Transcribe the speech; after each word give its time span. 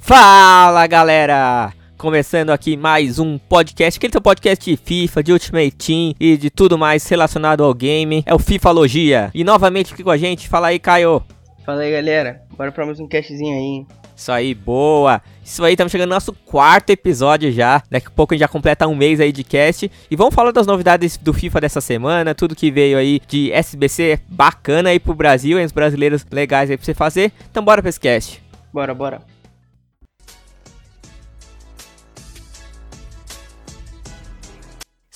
Fala 0.00 0.86
galera! 0.86 1.72
Começando 1.96 2.50
aqui 2.50 2.76
mais 2.76 3.18
um 3.18 3.38
podcast, 3.38 3.98
aquele 3.98 4.12
seu 4.12 4.20
podcast 4.20 4.68
de 4.68 4.76
FIFA, 4.76 5.22
de 5.22 5.32
Ultimate 5.32 5.70
Team 5.72 6.14
e 6.18 6.36
de 6.36 6.50
tudo 6.50 6.78
mais 6.78 7.06
relacionado 7.06 7.62
ao 7.62 7.72
game. 7.74 8.22
É 8.26 8.34
o 8.34 8.38
FIFAlogia. 8.38 9.30
E 9.34 9.44
novamente 9.44 9.92
aqui 9.92 10.02
com 10.02 10.10
a 10.10 10.16
gente, 10.16 10.48
fala 10.48 10.68
aí, 10.68 10.78
Caio. 10.78 11.22
Fala 11.64 11.82
aí, 11.82 11.92
galera. 11.92 12.42
Bora 12.56 12.72
pra 12.72 12.86
mais 12.86 12.98
um 12.98 13.06
castzinho 13.06 13.54
aí. 13.56 13.86
Isso 14.16 14.32
aí, 14.32 14.54
boa. 14.54 15.22
Isso 15.44 15.62
aí, 15.62 15.74
estamos 15.74 15.92
chegando 15.92 16.08
no 16.08 16.14
nosso 16.14 16.32
quarto 16.44 16.90
episódio 16.90 17.52
já. 17.52 17.82
Daqui 17.90 18.08
a 18.08 18.10
pouco 18.10 18.32
a 18.32 18.36
gente 18.36 18.40
já 18.40 18.48
completa 18.48 18.88
um 18.88 18.96
mês 18.96 19.20
aí 19.20 19.30
de 19.30 19.44
cast. 19.44 19.90
E 20.10 20.16
vamos 20.16 20.34
falar 20.34 20.50
das 20.50 20.66
novidades 20.66 21.16
do 21.18 21.32
FIFA 21.32 21.60
dessa 21.60 21.80
semana, 21.80 22.34
tudo 22.34 22.56
que 22.56 22.70
veio 22.70 22.98
aí 22.98 23.20
de 23.28 23.52
SBC 23.52 24.20
bacana 24.28 24.88
aí 24.88 24.98
pro 24.98 25.14
Brasil, 25.14 25.60
e 25.60 25.64
os 25.64 25.72
brasileiros 25.72 26.26
legais 26.30 26.70
aí 26.70 26.76
pra 26.76 26.84
você 26.84 26.94
fazer. 26.94 27.32
Então 27.50 27.62
bora 27.62 27.80
pra 27.80 27.88
esse 27.90 28.00
cast. 28.00 28.42
Bora, 28.72 28.94
bora. 28.94 29.29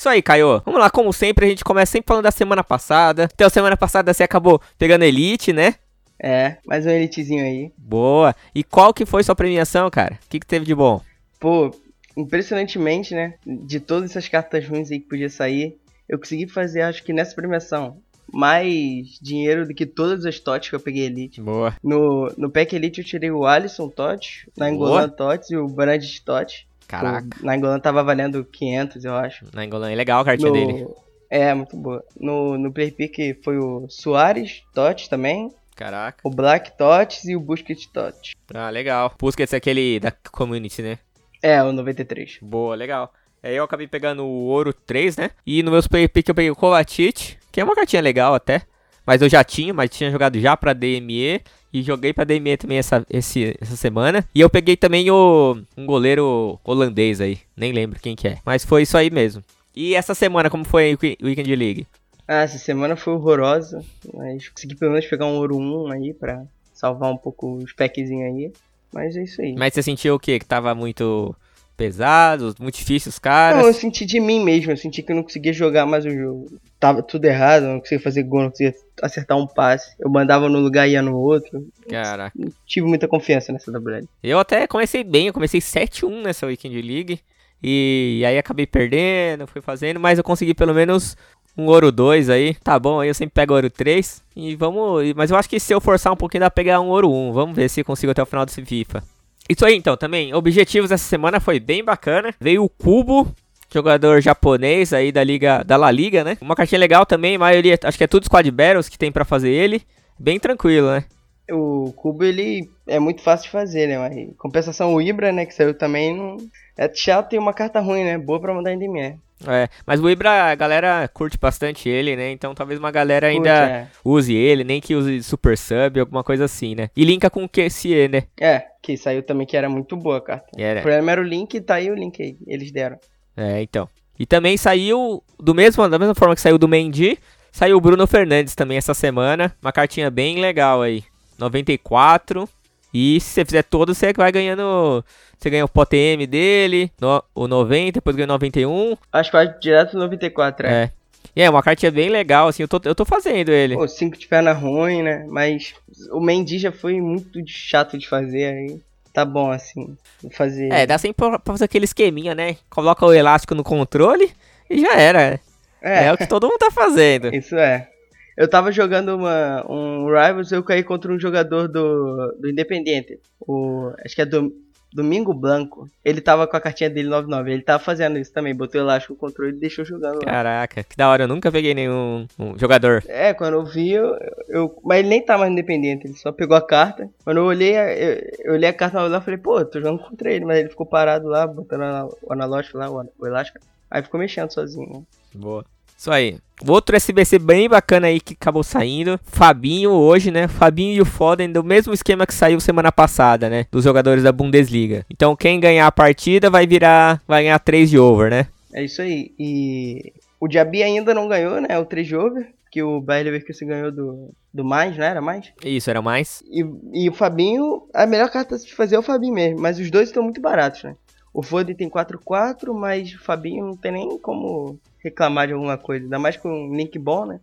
Isso 0.04 0.10
aí, 0.10 0.20
Caio. 0.20 0.60
Vamos 0.66 0.78
lá, 0.78 0.90
como 0.90 1.10
sempre, 1.14 1.46
a 1.46 1.48
gente 1.48 1.64
começa 1.64 1.92
sempre 1.92 2.08
falando 2.08 2.24
da 2.24 2.30
semana 2.30 2.62
passada. 2.62 3.26
Então, 3.32 3.48
semana 3.48 3.74
passada 3.74 4.12
você 4.12 4.22
acabou 4.22 4.60
pegando 4.76 5.02
Elite, 5.02 5.50
né? 5.50 5.76
É, 6.22 6.58
mais 6.66 6.84
um 6.84 6.90
elitezinho 6.90 7.42
aí. 7.42 7.72
Boa. 7.78 8.36
E 8.54 8.62
qual 8.62 8.92
que 8.92 9.06
foi 9.06 9.22
sua 9.22 9.34
premiação, 9.34 9.88
cara? 9.88 10.18
O 10.22 10.28
que, 10.28 10.40
que 10.40 10.46
teve 10.46 10.66
de 10.66 10.74
bom? 10.74 11.00
Pô, 11.40 11.74
impressionantemente, 12.14 13.14
né? 13.14 13.36
De 13.46 13.80
todas 13.80 14.10
essas 14.10 14.28
cartas 14.28 14.68
ruins 14.68 14.90
aí 14.90 15.00
que 15.00 15.08
podia 15.08 15.30
sair, 15.30 15.78
eu 16.06 16.18
consegui 16.18 16.46
fazer, 16.48 16.82
acho 16.82 17.02
que 17.02 17.14
nessa 17.14 17.34
premiação, 17.34 17.96
mais 18.30 19.18
dinheiro 19.22 19.66
do 19.66 19.72
que 19.72 19.86
todas 19.86 20.26
as 20.26 20.38
TOTs 20.38 20.68
que 20.68 20.76
eu 20.76 20.80
peguei 20.80 21.06
Elite. 21.06 21.40
Boa. 21.40 21.74
No, 21.82 22.30
no 22.36 22.50
pack 22.50 22.76
Elite 22.76 23.00
eu 23.00 23.06
tirei 23.06 23.30
o 23.30 23.46
Alisson 23.46 23.88
TOT, 23.88 24.50
na 24.54 24.66
Angolan 24.66 25.08
TOTs 25.08 25.50
e 25.50 25.56
o 25.56 25.66
Brandt 25.66 26.22
TOT. 26.22 26.68
Caraca. 26.88 27.28
O- 27.40 27.44
Na 27.44 27.54
Angolan 27.54 27.80
tava 27.80 28.02
valendo 28.02 28.44
500, 28.44 29.04
eu 29.04 29.14
acho. 29.14 29.44
Na 29.52 29.62
Angola 29.62 29.90
é 29.90 29.94
legal 29.94 30.20
a 30.20 30.24
cartinha 30.24 30.50
No- 30.50 30.54
dele. 30.54 30.86
É, 31.30 31.52
muito 31.54 31.76
boa. 31.76 32.04
No, 32.20 32.56
no 32.58 32.72
Player 32.72 32.94
Pick 32.94 33.42
foi 33.42 33.58
o 33.58 33.86
Soares 33.88 34.62
TOT 34.74 35.08
também, 35.10 35.50
Caraca. 35.74 36.18
o 36.22 36.30
Black 36.30 36.76
TOTs 36.76 37.24
e 37.24 37.34
o 37.34 37.40
Busquets 37.40 37.86
TOT. 37.86 38.32
Ah, 38.54 38.70
legal. 38.70 39.12
Busquets 39.18 39.52
é 39.52 39.56
aquele 39.56 39.98
da 39.98 40.12
community, 40.30 40.82
né? 40.82 40.98
É, 41.42 41.62
o 41.62 41.72
93. 41.72 42.38
Boa, 42.40 42.74
legal. 42.76 43.12
Aí 43.42 43.56
eu 43.56 43.64
acabei 43.64 43.86
pegando 43.88 44.24
o 44.24 44.44
ouro 44.46 44.72
3, 44.72 45.16
né? 45.16 45.30
E 45.46 45.62
no 45.62 45.70
meus 45.70 45.86
play 45.88 46.06
pick 46.08 46.28
eu 46.28 46.34
peguei 46.34 46.50
o 46.50 46.56
Kovacic, 46.56 47.36
que 47.50 47.60
é 47.60 47.64
uma 47.64 47.74
cartinha 47.74 48.00
legal 48.00 48.34
até. 48.34 48.62
Mas 49.06 49.20
eu 49.22 49.28
já 49.28 49.42
tinha, 49.44 49.72
mas 49.74 49.90
tinha 49.90 50.10
jogado 50.10 50.38
já 50.40 50.56
pra 50.56 50.72
DME. 50.72 51.40
E 51.72 51.82
joguei 51.82 52.12
pra 52.12 52.22
DME 52.22 52.56
também 52.56 52.78
essa, 52.78 53.04
esse, 53.10 53.56
essa 53.60 53.74
semana. 53.74 54.24
E 54.32 54.40
eu 54.40 54.48
peguei 54.48 54.76
também 54.76 55.10
o 55.10 55.60
um 55.76 55.84
goleiro 55.84 56.58
holandês 56.64 57.20
aí. 57.20 57.38
Nem 57.56 57.72
lembro 57.72 57.98
quem 58.00 58.14
que 58.14 58.28
é. 58.28 58.38
Mas 58.46 58.64
foi 58.64 58.82
isso 58.82 58.96
aí 58.96 59.10
mesmo. 59.10 59.42
E 59.74 59.94
essa 59.96 60.14
semana, 60.14 60.48
como 60.48 60.64
foi 60.64 60.94
o 60.94 60.98
Week- 61.02 61.18
Weekend 61.20 61.56
League? 61.56 61.86
Ah, 62.28 62.42
essa 62.42 62.58
semana 62.58 62.94
foi 62.94 63.12
horrorosa, 63.14 63.84
mas 64.14 64.48
consegui 64.48 64.76
pelo 64.76 64.92
menos 64.92 65.06
pegar 65.06 65.26
um 65.26 65.34
ouro 65.36 65.58
1 65.58 65.90
aí 65.90 66.14
pra 66.14 66.44
salvar 66.72 67.12
um 67.12 67.16
pouco 67.16 67.56
os 67.56 67.72
packzinhos 67.72 68.34
aí. 68.34 68.52
Mas 68.92 69.16
é 69.16 69.24
isso 69.24 69.42
aí. 69.42 69.54
Mas 69.58 69.74
você 69.74 69.82
sentiu 69.82 70.14
o 70.14 70.18
quê? 70.20 70.38
Que 70.38 70.46
tava 70.46 70.74
muito 70.76 71.34
pesado, 71.76 72.54
muito 72.60 72.76
difícil 72.76 73.10
os 73.10 73.18
caras? 73.18 73.58
Não, 73.58 73.66
eu 73.66 73.74
senti 73.74 74.04
de 74.04 74.20
mim 74.20 74.42
mesmo, 74.42 74.72
eu 74.72 74.76
senti 74.76 75.02
que 75.02 75.12
eu 75.12 75.16
não 75.16 75.22
conseguia 75.22 75.52
jogar 75.52 75.86
mais 75.86 76.04
o 76.04 76.10
jogo. 76.10 76.58
Tava 76.78 77.02
tudo 77.02 77.24
errado, 77.24 77.64
não 77.64 77.80
conseguia 77.80 78.00
fazer 78.00 78.22
gol, 78.22 78.42
não 78.42 78.50
conseguia 78.50 78.74
acertar 79.02 79.38
um 79.38 79.46
passe. 79.46 79.94
Eu 79.98 80.10
mandava 80.10 80.48
num 80.48 80.60
lugar 80.60 80.86
e 80.88 80.92
ia 80.92 81.02
no 81.02 81.16
outro. 81.16 81.66
Caraca. 81.88 82.32
Não 82.38 82.52
tive 82.66 82.86
muita 82.86 83.08
confiança 83.08 83.52
nessa 83.52 83.70
WL. 83.72 84.06
Eu 84.22 84.38
até 84.38 84.66
comecei 84.66 85.02
bem, 85.02 85.28
eu 85.28 85.32
comecei 85.32 85.60
7-1 85.60 86.22
nessa 86.22 86.46
Weekend 86.46 86.80
League. 86.82 87.20
E 87.62 88.22
aí 88.26 88.36
acabei 88.36 88.66
perdendo, 88.66 89.46
fui 89.46 89.62
fazendo, 89.62 89.98
mas 89.98 90.18
eu 90.18 90.24
consegui 90.24 90.52
pelo 90.52 90.74
menos 90.74 91.16
um 91.56 91.64
ouro 91.66 91.90
2 91.90 92.28
aí. 92.28 92.54
Tá 92.56 92.78
bom, 92.78 93.00
aí 93.00 93.08
eu 93.08 93.14
sempre 93.14 93.32
pego 93.32 93.54
ouro 93.54 93.70
3. 93.70 94.22
E 94.36 94.54
vamos. 94.54 95.14
Mas 95.14 95.30
eu 95.30 95.36
acho 95.38 95.48
que 95.48 95.58
se 95.58 95.72
eu 95.72 95.80
forçar 95.80 96.12
um 96.12 96.16
pouquinho 96.16 96.42
dá 96.42 96.50
pra 96.50 96.62
pegar 96.62 96.80
um 96.80 96.88
ouro 96.88 97.10
1. 97.10 97.32
Vamos 97.32 97.56
ver 97.56 97.70
se 97.70 97.82
consigo 97.82 98.12
até 98.12 98.22
o 98.22 98.26
final 98.26 98.44
desse 98.44 98.62
FIFA. 98.62 99.02
Isso 99.48 99.64
aí 99.64 99.74
então, 99.74 99.96
também. 99.96 100.32
Objetivos 100.34 100.90
essa 100.90 101.04
semana 101.04 101.40
foi 101.40 101.60
bem 101.60 101.84
bacana. 101.84 102.34
Veio 102.40 102.64
o 102.64 102.68
Cubo, 102.68 103.32
jogador 103.72 104.20
japonês 104.20 104.92
aí 104.92 105.10
da 105.12 105.22
liga 105.22 105.62
da 105.64 105.76
La 105.76 105.90
Liga, 105.90 106.24
né? 106.24 106.38
Uma 106.40 106.54
cartinha 106.54 106.78
legal 106.78 107.04
também, 107.04 107.36
maioria, 107.36 107.78
acho 107.82 107.98
que 107.98 108.04
é 108.04 108.08
tudo 108.08 108.24
Squad 108.24 108.50
Battles 108.50 108.88
que 108.88 108.98
tem 108.98 109.12
pra 109.12 109.24
fazer 109.24 109.50
ele. 109.50 109.82
Bem 110.18 110.38
tranquilo, 110.38 110.90
né? 110.90 111.04
O 111.50 111.92
cubo 111.92 112.24
ele 112.24 112.70
é 112.86 112.98
muito 112.98 113.20
fácil 113.20 113.44
de 113.46 113.50
fazer, 113.50 113.86
né? 113.86 113.98
Mas 113.98 114.36
compensação 114.38 114.94
o 114.94 115.02
Ibra, 115.02 115.30
né, 115.30 115.44
que 115.44 115.52
saiu 115.52 115.74
também, 115.74 116.16
não... 116.16 116.38
é 116.76 116.90
chato 116.94 117.34
e 117.34 117.38
uma 117.38 117.52
carta 117.52 117.80
ruim, 117.80 118.04
né? 118.04 118.16
Boa 118.16 118.40
pra 118.40 118.54
mandar 118.54 118.72
em 118.72 118.78
DME. 118.78 119.18
É, 119.46 119.68
mas 119.86 120.00
o 120.00 120.08
Ibra, 120.08 120.50
a 120.50 120.54
galera 120.54 121.08
curte 121.12 121.36
bastante 121.38 121.88
ele, 121.88 122.16
né? 122.16 122.30
Então 122.30 122.54
talvez 122.54 122.78
uma 122.78 122.90
galera 122.90 123.26
Curte, 123.30 123.48
ainda 123.48 123.68
é. 123.68 123.88
use 124.04 124.34
ele, 124.34 124.64
nem 124.64 124.80
que 124.80 124.94
use 124.94 125.22
Super 125.22 125.58
Sub, 125.58 125.98
alguma 126.00 126.22
coisa 126.24 126.44
assim, 126.44 126.74
né? 126.74 126.88
E 126.96 127.04
linka 127.04 127.28
com 127.28 127.44
o 127.44 127.48
QSE, 127.48 128.08
né? 128.08 128.22
É, 128.40 128.64
que 128.82 128.96
saiu 128.96 129.22
também 129.22 129.46
que 129.46 129.56
era 129.56 129.68
muito 129.68 129.96
boa 129.96 130.18
a 130.18 130.20
carta. 130.20 130.46
Era- 130.56 130.80
O 130.80 130.82
problema 130.82 131.12
era 131.12 131.20
o 131.20 131.24
link, 131.24 131.60
tá 131.60 131.74
aí 131.74 131.90
o 131.90 131.94
link 131.94 132.22
aí, 132.22 132.36
eles 132.46 132.72
deram. 132.72 132.96
É, 133.36 133.60
então. 133.60 133.88
E 134.18 134.24
também 134.24 134.56
saiu, 134.56 135.22
do 135.38 135.54
mesmo, 135.54 135.86
da 135.88 135.98
mesma 135.98 136.14
forma 136.14 136.34
que 136.36 136.40
saiu 136.40 136.56
do 136.56 136.68
Mendy, 136.68 137.18
saiu 137.50 137.76
o 137.76 137.80
Bruno 137.80 138.06
Fernandes 138.06 138.54
também 138.54 138.78
essa 138.78 138.94
semana. 138.94 139.54
Uma 139.60 139.72
cartinha 139.72 140.08
bem 140.10 140.40
legal 140.40 140.80
aí. 140.82 141.02
94. 141.36 142.48
E 142.94 143.20
se 143.20 143.30
você 143.30 143.44
fizer 143.44 143.64
todos, 143.64 143.98
você 143.98 144.12
vai 144.12 144.30
ganhando. 144.30 145.04
Você 145.36 145.50
ganha 145.50 145.64
o 145.64 145.68
POTM 145.68 146.26
dele, 146.28 146.90
no- 147.00 147.22
o 147.34 147.48
90, 147.48 147.94
depois 147.94 148.14
ganha 148.14 148.24
o 148.26 148.28
91. 148.28 148.96
Acho 149.12 149.30
que 149.30 149.36
vai 149.36 149.52
direto 149.58 149.94
no 149.94 150.00
94, 150.04 150.66
é. 150.66 150.70
É. 150.84 150.90
E 151.34 151.42
é 151.42 151.50
uma 151.50 151.62
cartinha 151.62 151.90
bem 151.90 152.08
legal, 152.08 152.46
assim, 152.48 152.62
eu 152.62 152.68
tô, 152.68 152.80
eu 152.84 152.94
tô 152.94 153.04
fazendo 153.04 153.50
ele. 153.50 153.74
Pô, 153.74 153.88
5 153.88 154.16
de 154.16 154.28
perna 154.28 154.52
ruim, 154.52 155.02
né? 155.02 155.26
Mas 155.28 155.74
o 156.12 156.20
Mendy 156.20 156.58
já 156.58 156.70
foi 156.70 157.00
muito 157.00 157.42
chato 157.48 157.98
de 157.98 158.08
fazer 158.08 158.44
aí. 158.44 158.80
Tá 159.12 159.24
bom, 159.24 159.50
assim, 159.50 159.96
vou 160.22 160.30
fazer... 160.30 160.72
É, 160.72 160.86
dá 160.86 160.96
sempre 160.98 161.14
pra 161.16 161.38
pra 161.38 161.54
fazer 161.54 161.64
aquele 161.64 161.84
esqueminha, 161.84 162.34
né? 162.34 162.56
Coloca 162.70 163.04
o 163.04 163.12
elástico 163.12 163.54
no 163.54 163.64
controle 163.64 164.30
e 164.70 164.80
já 164.80 164.94
era. 164.94 165.40
É, 165.82 166.12
o 166.12 166.16
que 166.16 166.26
todo 166.26 166.46
mundo 166.48 166.58
tá 166.58 166.70
fazendo. 166.70 167.34
Isso 167.34 167.56
é. 167.56 167.88
Eu 168.36 168.48
tava 168.48 168.72
jogando 168.72 169.16
uma, 169.16 169.64
um 169.70 170.06
Rivals 170.06 170.50
eu 170.52 170.62
caí 170.62 170.82
contra 170.82 171.12
um 171.12 171.18
jogador 171.18 171.68
do, 171.68 172.32
do 172.38 172.50
Independente. 172.50 173.18
O, 173.40 173.92
acho 174.04 174.14
que 174.14 174.22
é 174.22 174.26
do, 174.26 174.52
Domingo 174.94 175.34
Blanco. 175.34 175.90
Ele 176.04 176.20
tava 176.20 176.46
com 176.46 176.56
a 176.56 176.60
cartinha 176.60 176.88
dele 176.88 177.08
99. 177.08 177.52
Ele 177.52 177.62
tava 177.62 177.82
fazendo 177.82 178.16
isso 178.16 178.32
também. 178.32 178.54
Botou 178.54 178.80
o 178.80 178.84
elástico 178.84 179.14
no 179.14 179.18
controle 179.18 179.50
e 179.50 179.58
deixou 179.58 179.84
jogando 179.84 180.24
lá. 180.24 180.30
Caraca, 180.30 180.84
que 180.84 180.96
da 180.96 181.10
hora, 181.10 181.24
eu 181.24 181.28
nunca 181.28 181.50
peguei 181.50 181.74
nenhum 181.74 182.28
um 182.38 182.56
jogador. 182.56 183.02
É, 183.08 183.34
quando 183.34 183.54
eu 183.54 183.64
vi, 183.64 183.90
eu, 183.90 184.16
eu- 184.48 184.80
Mas 184.84 185.00
ele 185.00 185.08
nem 185.08 185.20
tá 185.20 185.36
mais 185.36 185.50
independente, 185.50 186.06
ele 186.06 186.14
só 186.14 186.30
pegou 186.30 186.56
a 186.56 186.64
carta. 186.64 187.10
Quando 187.24 187.38
eu 187.38 187.44
olhei, 187.44 187.76
eu, 187.76 188.22
eu 188.44 188.52
olhei 188.52 188.68
a 188.68 188.72
carta 188.72 189.02
lá 189.02 189.18
e 189.18 189.20
falei, 189.20 189.38
pô, 189.38 189.64
tô 189.64 189.80
jogando 189.80 189.98
contra 189.98 190.32
ele, 190.32 190.44
mas 190.44 190.58
ele 190.58 190.68
ficou 190.68 190.86
parado 190.86 191.26
lá, 191.26 191.44
botando 191.44 192.16
o 192.22 192.32
analógico 192.32 192.78
lá, 192.78 192.88
o, 192.88 193.04
o 193.18 193.26
elástico. 193.26 193.58
Aí 193.90 194.00
ficou 194.00 194.20
mexendo 194.20 194.52
sozinho. 194.52 195.04
Boa. 195.34 195.64
Isso 196.04 196.10
aí. 196.10 196.36
Outro 196.68 196.94
SBC 196.94 197.38
bem 197.38 197.66
bacana 197.66 198.08
aí 198.08 198.20
que 198.20 198.34
acabou 198.34 198.62
saindo. 198.62 199.18
Fabinho 199.24 199.90
hoje, 199.90 200.30
né? 200.30 200.46
Fabinho 200.46 200.92
e 200.92 201.00
o 201.00 201.04
Foden 201.06 201.50
do 201.50 201.64
mesmo 201.64 201.94
esquema 201.94 202.26
que 202.26 202.34
saiu 202.34 202.60
semana 202.60 202.92
passada, 202.92 203.48
né? 203.48 203.64
Dos 203.72 203.84
jogadores 203.84 204.22
da 204.22 204.30
Bundesliga. 204.30 205.06
Então 205.08 205.34
quem 205.34 205.58
ganhar 205.58 205.86
a 205.86 205.92
partida 205.92 206.50
vai 206.50 206.66
virar. 206.66 207.22
Vai 207.26 207.44
ganhar 207.44 207.58
3 207.58 207.88
de 207.88 207.98
over, 207.98 208.30
né? 208.30 208.48
É 208.74 208.84
isso 208.84 209.00
aí. 209.00 209.32
E 209.38 210.12
o 210.38 210.46
Diaby 210.46 210.82
ainda 210.82 211.14
não 211.14 211.26
ganhou, 211.26 211.58
né? 211.58 211.78
O 211.78 211.86
3 211.86 212.06
de 212.06 212.16
over, 212.16 212.48
que 212.70 212.82
o 212.82 213.00
Bayer 213.00 213.24
Leverkusen 213.24 213.66
ganhou 213.66 213.90
do, 213.90 214.34
do 214.52 214.62
mais, 214.62 214.98
não 214.98 215.06
era 215.06 215.22
mais? 215.22 215.52
Isso, 215.64 215.88
era 215.88 216.02
mais. 216.02 216.42
E, 216.50 216.66
e 216.92 217.08
o 217.08 217.14
Fabinho, 217.14 217.88
a 217.94 218.04
melhor 218.04 218.28
carta 218.28 218.58
de 218.58 218.74
fazer 218.74 218.96
é 218.96 218.98
o 218.98 219.02
Fabinho 219.02 219.32
mesmo, 219.32 219.58
mas 219.58 219.78
os 219.78 219.90
dois 219.90 220.10
estão 220.10 220.22
muito 220.22 220.42
baratos, 220.42 220.82
né? 220.82 220.96
O 221.34 221.42
Foden 221.42 221.74
tem 221.74 221.90
4-4, 221.90 222.72
mas 222.72 223.12
o 223.12 223.18
Fabinho 223.18 223.66
não 223.66 223.76
tem 223.76 223.90
nem 223.90 224.18
como 224.18 224.78
reclamar 225.02 225.48
de 225.48 225.52
alguma 225.52 225.76
coisa, 225.76 226.04
ainda 226.04 226.18
mais 226.18 226.36
com 226.36 226.48
um 226.48 226.74
link 226.74 226.96
bom, 226.96 227.26
né? 227.26 227.40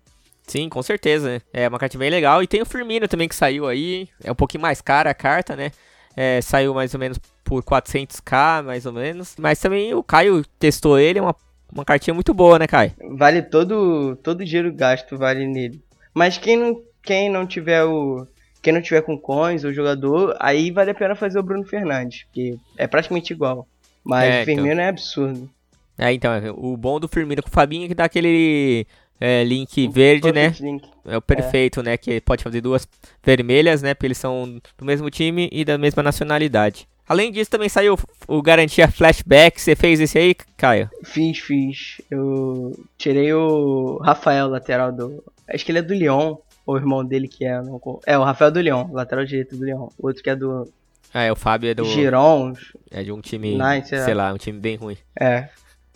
Sim, 0.47 0.69
com 0.69 0.81
certeza. 0.81 1.33
né? 1.33 1.41
É 1.53 1.67
uma 1.67 1.77
carta 1.77 1.97
bem 1.97 2.09
legal. 2.09 2.41
E 2.41 2.47
tem 2.47 2.61
o 2.61 2.65
Firmino 2.65 3.07
também 3.07 3.27
que 3.27 3.35
saiu 3.35 3.67
aí. 3.67 4.09
É 4.23 4.31
um 4.31 4.35
pouquinho 4.35 4.61
mais 4.61 4.81
cara 4.81 5.09
a 5.09 5.13
carta, 5.13 5.55
né? 5.55 5.71
É, 6.15 6.41
saiu 6.41 6.73
mais 6.73 6.93
ou 6.93 6.99
menos 6.99 7.17
por 7.43 7.63
400k, 7.63 8.63
mais 8.63 8.85
ou 8.85 8.93
menos. 8.93 9.35
Mas 9.38 9.59
também 9.59 9.93
o 9.93 10.03
Caio 10.03 10.43
testou 10.59 10.97
ele. 10.99 11.19
É 11.19 11.21
uma, 11.21 11.35
uma 11.71 11.85
cartinha 11.85 12.13
muito 12.13 12.33
boa, 12.33 12.59
né, 12.59 12.67
Caio? 12.67 12.91
Vale 13.17 13.41
todo 13.41 14.15
todo 14.17 14.43
dinheiro 14.43 14.73
gasto 14.73 15.17
vale 15.17 15.45
nele. 15.47 15.81
Mas 16.13 16.38
quem 16.38 16.57
não 16.57 16.81
quem 17.01 17.29
não 17.29 17.45
tiver 17.45 17.83
o 17.85 18.27
quem 18.61 18.73
não 18.73 18.81
tiver 18.81 19.01
com 19.01 19.17
coins 19.17 19.63
ou 19.63 19.73
jogador, 19.73 20.35
aí 20.39 20.69
vale 20.69 20.91
a 20.91 20.95
pena 20.95 21.15
fazer 21.15 21.39
o 21.39 21.43
Bruno 21.43 21.65
Fernandes, 21.65 22.23
porque 22.25 22.57
é 22.77 22.88
praticamente 22.88 23.33
igual. 23.33 23.67
Mas 24.03 24.30
É, 24.30 24.42
o 24.42 24.45
Firmino 24.45 24.81
é 24.81 24.88
absurdo. 24.88 25.50
É, 25.98 26.12
então, 26.12 26.31
o 26.57 26.75
bom 26.75 27.00
do 27.00 27.07
Firmino 27.07 27.44
com 27.44 27.50
o 27.50 27.51
Fabinho 27.51 27.86
é 27.86 27.88
que 27.88 27.95
dá 27.95 28.06
aquele 28.06 28.88
é, 29.19 29.44
link 29.44 29.88
verde, 29.88 30.31
né? 30.31 30.51
Link. 30.59 30.89
É 31.06 31.15
o 31.15 31.21
perfeito, 31.21 31.83
né? 31.83 31.95
Que 31.95 32.19
pode 32.19 32.44
fazer 32.44 32.59
duas 32.59 32.88
vermelhas, 33.24 33.83
né? 33.83 33.94
Porque 33.94 34.07
eles 34.07 34.18
são 34.18 34.59
do 34.77 34.83
mesmo 34.83 35.09
time 35.12 35.48
e 35.51 35.63
da 35.63 35.77
mesma 35.77 36.01
nacionalidade. 36.01 36.88
Além 37.07 37.31
disso, 37.31 37.51
também 37.51 37.69
saiu 37.69 37.98
o 38.27 38.42
Garantia 38.42 38.88
Flashback. 38.89 39.62
Você 39.62 39.75
fez 39.75 40.00
esse 40.00 40.18
aí, 40.18 40.33
Caio? 40.57 40.89
Fiz, 41.03 41.38
fiz. 41.39 42.01
Eu 42.09 42.74
tirei 42.98 43.31
o 43.33 43.98
Rafael, 43.98 44.48
lateral 44.48 44.92
do. 44.92 45.24
Acho 45.48 45.65
que 45.65 45.71
ele 45.71 45.80
é 45.80 45.83
do 45.83 45.94
Lyon. 45.94 46.38
Ou 46.65 46.75
o 46.75 46.77
irmão 46.77 47.03
dele 47.03 47.27
que 47.27 47.44
é. 47.44 47.62
Não... 47.62 47.81
É, 48.06 48.18
o 48.18 48.24
Rafael 48.24 48.51
do 48.51 48.62
Lyon, 48.62 48.88
lateral 48.92 49.25
direito 49.25 49.56
do 49.56 49.65
Lyon. 49.65 49.89
O 50.00 50.07
outro 50.07 50.24
que 50.24 50.30
é 50.30 50.36
do. 50.36 50.71
Ah, 51.13 51.23
é, 51.23 51.31
o 51.31 51.35
Fábio 51.35 51.69
é 51.69 51.73
do. 51.73 51.85
Giron. 51.85 52.53
É 52.89 53.03
de 53.03 53.11
um 53.11 53.21
time. 53.21 53.57
Nice, 53.57 53.89
sei 53.89 54.13
lá, 54.13 54.33
um 54.33 54.37
time 54.37 54.59
bem 54.59 54.75
ruim. 54.75 54.97
É. 55.19 55.49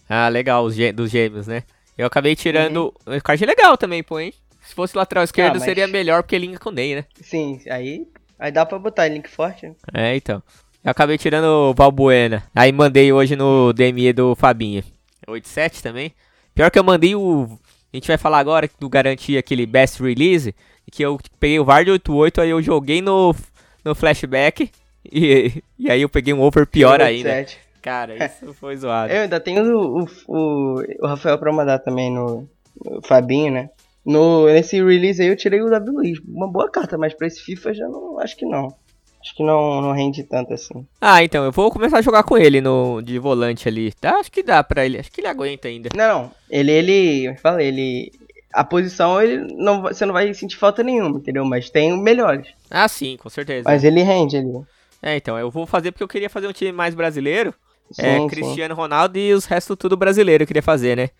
Ah, 0.09 0.27
legal, 0.27 0.63
os 0.63 0.75
gê... 0.75 0.91
dos 0.91 1.09
gêmeos, 1.09 1.47
né? 1.47 1.63
Eu 1.97 2.07
acabei 2.07 2.35
tirando. 2.35 2.94
Uhum. 3.07 3.19
Card 3.19 3.45
legal 3.45 3.77
também, 3.77 4.03
pô, 4.03 4.19
hein? 4.19 4.33
Se 4.62 4.73
fosse 4.73 4.97
lateral 4.97 5.23
esquerdo, 5.23 5.56
ah, 5.56 5.59
mas... 5.59 5.63
seria 5.63 5.88
melhor 5.88 6.23
porque 6.23 6.38
linka 6.38 6.59
com 6.59 6.69
o 6.69 6.73
Ney, 6.73 6.95
né? 6.95 7.06
Sim, 7.21 7.59
aí, 7.69 8.06
aí 8.38 8.51
dá 8.51 8.65
pra 8.65 8.79
botar 8.79 9.07
link 9.07 9.29
forte. 9.29 9.67
Né? 9.67 9.75
É, 9.94 10.15
então. 10.15 10.41
Eu 10.83 10.91
acabei 10.91 11.18
tirando 11.18 11.45
o 11.45 11.73
Valbuena. 11.73 12.44
Aí 12.53 12.71
mandei 12.71 13.11
hoje 13.11 13.35
no 13.35 13.73
DME 13.73 14.13
do 14.13 14.35
Fabinho. 14.35 14.83
87 15.27 15.81
também. 15.81 16.13
Pior 16.53 16.69
que 16.69 16.77
eu 16.77 16.83
mandei 16.83 17.15
o. 17.15 17.57
A 17.91 17.97
gente 17.97 18.07
vai 18.07 18.18
falar 18.18 18.39
agora 18.39 18.69
do 18.79 18.89
garantia 18.89 19.39
aquele 19.39 19.65
best 19.65 20.01
release. 20.01 20.53
Que 20.91 21.03
eu 21.03 21.19
peguei 21.39 21.59
o 21.59 21.65
VAR 21.65 21.83
de 21.83 21.91
88, 21.91 22.41
aí 22.41 22.50
eu 22.51 22.61
joguei 22.61 23.01
no, 23.01 23.35
no 23.83 23.95
flashback. 23.95 24.69
E, 25.12 25.63
e 25.78 25.90
aí 25.90 26.02
eu 26.02 26.10
peguei 26.10 26.34
um 26.34 26.42
over 26.42 26.66
pior 26.66 27.02
ainda. 27.02 27.46
Cara, 27.81 28.25
isso 28.25 28.54
foi 28.54 28.75
zoado. 28.78 29.13
Eu 29.13 29.22
ainda 29.22 29.40
tenho 29.40 29.63
o, 29.78 30.07
o, 30.28 30.81
o 31.02 31.07
Rafael 31.07 31.38
pra 31.38 31.54
mandar 31.54 31.80
também 31.80 32.12
no, 32.12 32.50
no 32.84 33.02
Fabinho, 33.04 33.52
né? 33.54 33.69
No, 34.06 34.46
nesse 34.46 34.84
release 34.84 35.22
aí 35.22 35.28
eu 35.28 35.36
tirei 35.36 35.62
o 35.62 35.69
Davi 35.69 35.90
Luiz. 35.90 36.19
Uma 36.28 36.48
boa 36.48 36.69
carta, 36.69 36.98
mas 36.98 37.13
pra 37.13 37.28
esse 37.28 37.42
FIFA 37.42 37.74
já 37.74 37.88
não. 37.88 38.19
Acho 38.19 38.36
que 38.36 38.46
não. 38.46 38.74
Acho 39.22 39.36
que 39.36 39.44
não, 39.44 39.81
não 39.81 39.92
rende 39.92 40.24
tanto 40.24 40.54
assim. 40.54 40.86
Ah, 41.02 41.24
então, 41.24 41.44
eu 41.44 41.52
vou 41.52 41.72
começar 41.72 41.98
a 41.98 42.02
jogar 42.02 42.22
com 42.22 42.38
ele 42.38 42.62
no 42.62 43.02
de 43.02 43.18
volante 43.18 43.68
ali. 43.68 43.92
Tá? 43.92 44.18
Acho 44.18 44.31
que 44.31 44.44
dá 44.44 44.63
pra 44.63 44.86
ele. 44.86 45.00
Acho 45.00 45.12
que 45.12 45.22
ele 45.22 45.28
aguenta 45.28 45.68
ainda. 45.68 45.90
Não, 45.96 46.24
não. 46.24 46.31
Ele, 46.50 46.72
ele. 46.72 47.25
Eu 47.25 47.36
falei, 47.38 47.68
ele. 47.68 48.12
A 48.54 48.63
posição 48.63 49.22
ele 49.22 49.54
não, 49.56 49.81
você 49.81 50.06
não 50.06 50.13
vai 50.13 50.31
sentir 50.34 50.57
falta 50.57 50.81
nenhuma, 50.84 51.18
entendeu? 51.18 51.44
Mas 51.44 51.69
tem 51.69 52.00
melhores. 52.00 52.48
Ah, 52.69 52.88
sim, 52.88 53.18
com 53.18 53.30
certeza. 53.30 53.63
Mas 53.66 53.84
ele 53.84 54.02
rende 54.02 54.38
ali. 54.38 54.63
É, 55.06 55.16
então, 55.16 55.38
eu 55.38 55.52
vou 55.52 55.68
fazer 55.68 55.92
porque 55.92 56.04
eu 56.04 56.07
queria 56.07 56.31
fazer 56.31 56.48
um 56.48 56.52
time 56.52 56.72
mais 56.72 56.96
brasileiro. 56.96 57.54
Sim, 57.92 58.02
é, 58.02 58.28
Cristiano 58.28 58.74
sim. 58.74 58.81
Ronaldo 58.81 59.19
e 59.19 59.31
os 59.31 59.46
restos 59.46 59.78
tudo 59.78 59.96
brasileiro 59.96 60.42
eu 60.42 60.48
queria 60.48 60.63
fazer, 60.63 60.98
né? 60.98 61.12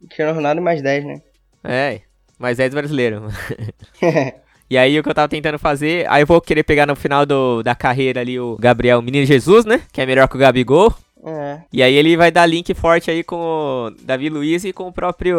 Cristiano 0.00 0.32
Ronaldo 0.32 0.62
mais 0.62 0.80
10, 0.80 1.04
né? 1.04 1.22
É, 1.62 2.00
mais 2.38 2.56
10 2.56 2.72
brasileiro. 2.72 3.28
E 4.70 4.78
aí 4.78 4.98
o 4.98 5.02
que 5.02 5.08
eu 5.10 5.14
tava 5.14 5.28
tentando 5.28 5.58
fazer, 5.58 6.10
aí 6.10 6.22
eu 6.22 6.26
vou 6.26 6.40
querer 6.40 6.62
pegar 6.62 6.86
no 6.86 6.96
final 6.96 7.26
do, 7.26 7.62
da 7.62 7.74
carreira 7.74 8.22
ali 8.22 8.40
o 8.40 8.56
Gabriel 8.56 9.02
Menino 9.02 9.26
Jesus, 9.26 9.66
né? 9.66 9.82
Que 9.92 10.00
é 10.00 10.06
melhor 10.06 10.26
que 10.26 10.36
o 10.36 10.38
Gabigol. 10.38 10.92
É. 11.22 11.60
E 11.70 11.82
aí 11.82 11.94
ele 11.94 12.16
vai 12.16 12.30
dar 12.30 12.46
link 12.46 12.72
forte 12.72 13.10
aí 13.10 13.22
com 13.22 13.36
o 13.36 13.90
Davi 14.02 14.30
Luiz 14.30 14.64
e 14.64 14.72
com 14.72 14.88
o 14.88 14.92
próprio 14.92 15.38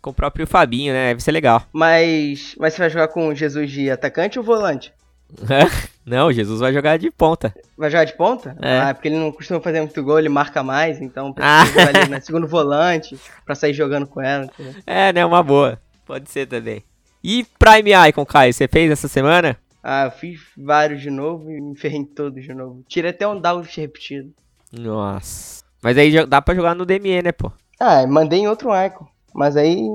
com 0.00 0.10
o 0.10 0.14
próprio 0.14 0.46
Fabinho, 0.46 0.94
né? 0.94 1.12
Vai 1.12 1.20
ser 1.20 1.32
legal. 1.32 1.62
Mas 1.72 2.54
mas 2.58 2.72
você 2.72 2.78
vai 2.78 2.90
jogar 2.90 3.08
com 3.08 3.34
Jesus 3.34 3.70
de 3.70 3.90
atacante 3.90 4.38
ou 4.38 4.44
volante? 4.44 4.92
não, 6.04 6.32
Jesus 6.32 6.60
vai 6.60 6.72
jogar 6.72 6.98
de 6.98 7.10
ponta. 7.10 7.54
Vai 7.76 7.90
jogar 7.90 8.04
de 8.04 8.16
ponta? 8.16 8.56
É. 8.60 8.80
Ah, 8.80 8.94
porque 8.94 9.08
ele 9.08 9.18
não 9.18 9.30
costuma 9.30 9.60
fazer 9.60 9.80
muito 9.80 10.02
gol, 10.02 10.18
ele 10.18 10.28
marca 10.28 10.62
mais, 10.62 11.00
então 11.00 11.32
precisa 11.32 11.82
ah. 11.82 11.88
ali 11.88 12.08
na 12.08 12.20
segundo 12.20 12.46
volante 12.46 13.18
pra 13.44 13.54
sair 13.54 13.74
jogando 13.74 14.06
com 14.06 14.20
ela. 14.20 14.44
Entendeu? 14.44 14.74
É, 14.86 15.12
né? 15.12 15.24
Uma 15.24 15.42
boa. 15.42 15.80
Pode 16.06 16.30
ser 16.30 16.46
também. 16.46 16.82
E 17.22 17.46
Prime 17.58 17.90
Icon, 18.08 18.24
Caio, 18.24 18.52
você 18.54 18.66
fez 18.66 18.90
essa 18.90 19.08
semana? 19.08 19.56
Ah, 19.82 20.04
eu 20.06 20.10
fiz 20.10 20.40
vários 20.56 21.00
de 21.00 21.10
novo 21.10 21.50
e 21.50 21.60
me 21.60 21.76
ferrei 21.76 22.04
todos 22.04 22.42
de 22.42 22.54
novo. 22.54 22.82
Tirei 22.88 23.10
até 23.10 23.26
um 23.26 23.40
down 23.40 23.62
repetido. 23.62 24.32
Nossa. 24.72 25.62
Mas 25.82 25.96
aí 25.96 26.26
dá 26.26 26.42
pra 26.42 26.54
jogar 26.54 26.74
no 26.74 26.84
DME, 26.84 27.22
né, 27.22 27.32
pô? 27.32 27.52
Ah, 27.78 28.06
mandei 28.06 28.40
em 28.40 28.48
outro 28.48 28.70
Icon. 28.74 29.06
Mas 29.34 29.56
aí 29.56 29.86